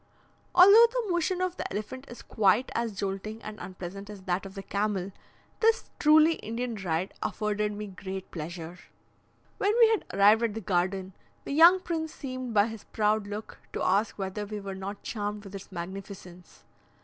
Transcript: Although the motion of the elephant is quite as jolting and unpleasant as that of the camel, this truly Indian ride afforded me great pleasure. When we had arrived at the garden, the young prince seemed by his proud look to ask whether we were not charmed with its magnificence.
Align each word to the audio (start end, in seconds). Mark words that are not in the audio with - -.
Although 0.55 0.87
the 0.89 1.03
motion 1.11 1.41
of 1.41 1.57
the 1.57 1.71
elephant 1.71 2.05
is 2.09 2.23
quite 2.23 2.71
as 2.73 2.95
jolting 2.97 3.39
and 3.43 3.59
unpleasant 3.59 4.09
as 4.09 4.23
that 4.23 4.47
of 4.47 4.55
the 4.55 4.63
camel, 4.63 5.11
this 5.59 5.91
truly 5.99 6.37
Indian 6.37 6.73
ride 6.73 7.13
afforded 7.21 7.71
me 7.73 7.85
great 7.85 8.31
pleasure. 8.31 8.79
When 9.59 9.75
we 9.77 9.89
had 9.89 10.03
arrived 10.11 10.41
at 10.41 10.53
the 10.55 10.59
garden, 10.61 11.13
the 11.43 11.53
young 11.53 11.81
prince 11.81 12.15
seemed 12.15 12.51
by 12.51 12.65
his 12.65 12.85
proud 12.85 13.27
look 13.27 13.59
to 13.73 13.83
ask 13.83 14.17
whether 14.17 14.43
we 14.43 14.59
were 14.59 14.73
not 14.73 15.03
charmed 15.03 15.43
with 15.43 15.53
its 15.53 15.71
magnificence. 15.71 16.63